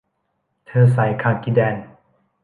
[0.67, 1.75] เธอใส่คาร์กิแดน